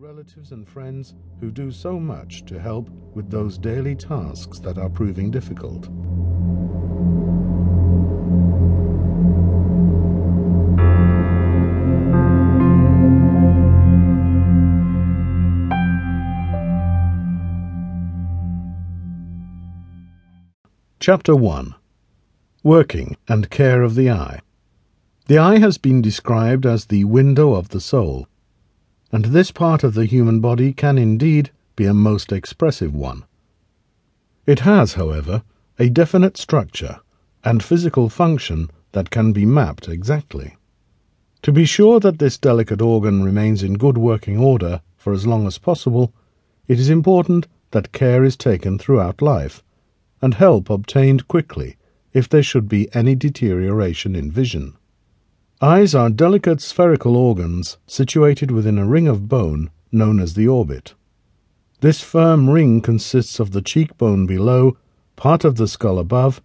[0.00, 4.88] relatives and friends who do so much to help with those daily tasks that are
[4.88, 5.88] proving difficult.
[21.00, 21.74] Chapter 1
[22.62, 24.40] Working and Care of the Eye.
[25.26, 28.28] The eye has been described as the window of the soul,
[29.10, 33.24] and this part of the human body can indeed be a most expressive one.
[34.46, 35.42] It has, however,
[35.78, 37.00] a definite structure
[37.44, 40.56] and physical function that can be mapped exactly.
[41.42, 45.46] To be sure that this delicate organ remains in good working order for as long
[45.46, 46.12] as possible,
[46.66, 49.62] it is important that care is taken throughout life
[50.20, 51.76] and help obtained quickly
[52.12, 54.77] if there should be any deterioration in vision.
[55.60, 60.94] Eyes are delicate spherical organs situated within a ring of bone known as the orbit.
[61.80, 64.76] This firm ring consists of the cheekbone below,
[65.16, 66.40] part of the skull above,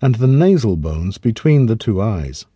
[0.00, 2.46] and the nasal bones between the two eyes.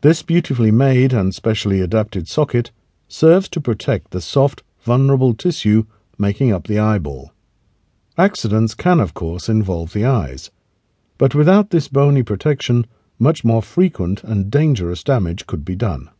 [0.00, 2.72] This beautifully made and specially adapted socket
[3.06, 5.84] serves to protect the soft, vulnerable tissue
[6.18, 7.30] making up the eyeball.
[8.18, 10.50] Accidents can, of course, involve the eyes,
[11.18, 12.84] but without this bony protection,
[13.20, 16.10] much more frequent and dangerous damage could be done.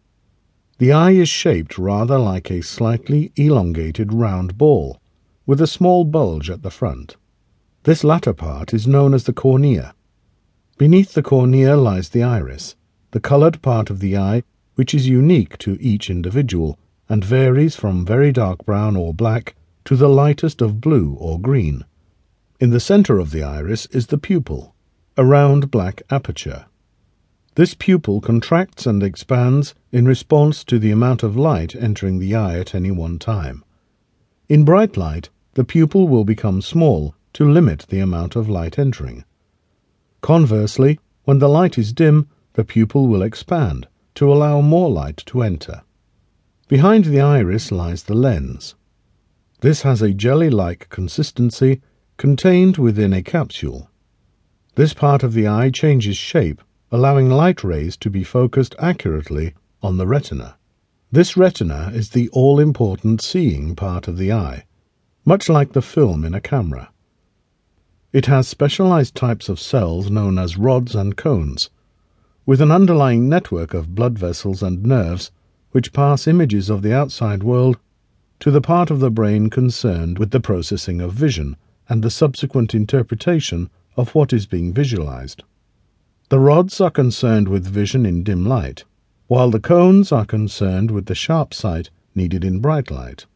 [0.78, 5.00] The eye is shaped rather like a slightly elongated round ball,
[5.46, 7.16] with a small bulge at the front.
[7.82, 9.94] This latter part is known as the cornea.
[10.78, 12.76] Beneath the cornea lies the iris,
[13.10, 14.42] the colored part of the eye
[14.74, 19.54] which is unique to each individual and varies from very dark brown or black
[19.84, 21.84] to the lightest of blue or green.
[22.60, 24.74] In the center of the iris is the pupil,
[25.16, 26.66] a round black aperture.
[27.56, 32.58] This pupil contracts and expands in response to the amount of light entering the eye
[32.58, 33.64] at any one time.
[34.48, 39.24] In bright light, the pupil will become small to limit the amount of light entering.
[40.20, 45.42] Conversely, when the light is dim, the pupil will expand to allow more light to
[45.42, 45.82] enter.
[46.69, 48.75] Behind the iris lies the lens.
[49.60, 51.80] This has a jelly-like consistency
[52.16, 53.91] contained within a capsule.
[54.76, 59.96] This part of the eye changes shape, allowing light rays to be focused accurately on
[59.96, 60.56] the retina.
[61.12, 64.64] This retina is the all-important seeing part of the eye,
[65.24, 66.90] much like the film in a camera.
[68.12, 71.70] It has specialized types of cells known as rods and cones,
[72.44, 75.30] with an underlying network of blood vessels and nerves
[75.70, 77.78] which pass images of the outside world
[78.40, 81.56] to the part of the brain concerned with the processing of vision
[81.88, 85.44] and the subsequent interpretation of what is being visualized.
[86.30, 88.84] The rods are concerned with vision in dim light,
[89.26, 93.26] while the cones are concerned with the sharp sight needed in bright light.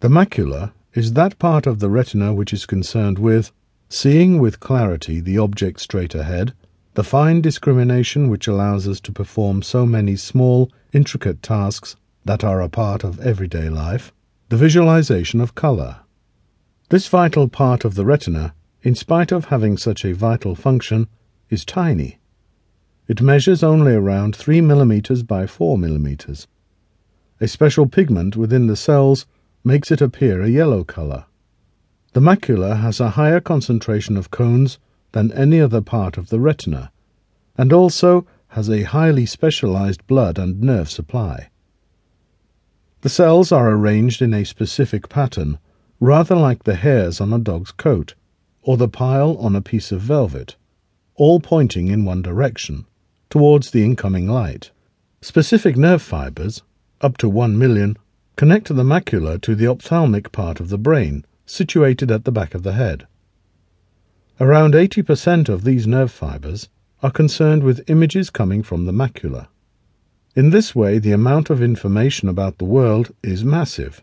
[0.00, 3.52] The macula is that part of the retina which is concerned with
[3.88, 6.52] seeing with clarity the object straight ahead,
[6.92, 12.60] the fine discrimination which allows us to perform so many small, intricate tasks that are
[12.60, 14.12] a part of everyday life,
[14.50, 15.96] the visualization of color,
[16.90, 21.08] this vital part of the retina, in spite of having such a vital function,
[21.50, 22.18] is tiny.
[23.08, 26.46] It measures only around 3 millimeters by 4 millimeters.
[27.40, 29.26] A special pigment within the cells
[29.64, 31.26] makes it appear a yellow color.
[32.12, 34.78] The macula has a higher concentration of cones
[35.12, 36.92] than any other part of the retina,
[37.58, 41.50] and also has a highly specialized blood and nerve supply.
[43.02, 45.58] The cells are arranged in a specific pattern
[46.00, 48.14] rather like the hairs on a dog's coat,
[48.62, 50.56] or the pile on a piece of velvet,
[51.20, 52.86] all pointing in one direction,
[53.28, 54.70] towards the incoming light.
[55.20, 56.62] Specific nerve fibers,
[57.02, 57.94] up to one million,
[58.36, 62.62] connect the macula to the ophthalmic part of the brain, situated at the back of
[62.62, 63.06] the head.
[64.40, 66.70] Around 80% of these nerve fibers
[67.02, 69.48] are concerned with images coming from the macula.
[70.34, 74.02] In this way, the amount of information about the world is massive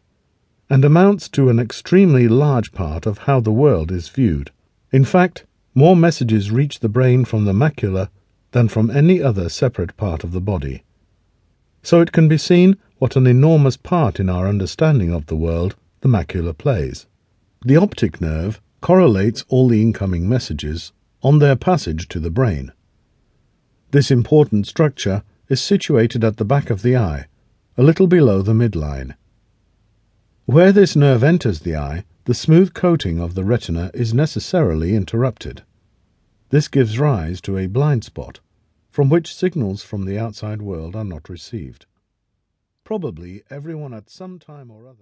[0.69, 4.51] and amounts to an extremely large part of how the world is viewed.
[4.91, 5.45] In fact,
[5.77, 8.09] more messages reach the brain from the macula
[8.49, 10.81] than from any other separate part of the body.
[11.83, 15.75] So it can be seen what an enormous part in our understanding of the world
[16.01, 17.05] the macula plays.
[17.63, 22.71] The optic nerve correlates all the incoming messages on their passage to the brain.
[23.91, 27.27] This important structure is situated at the back of the eye,
[27.77, 29.13] a little below the midline.
[30.47, 35.63] Where this nerve enters the eye, the smooth coating of the retina is necessarily interrupted.
[36.49, 38.41] This gives rise to a blind spot,
[38.89, 41.85] from which signals from the outside world are not received.
[42.83, 44.95] Probably everyone at some time or other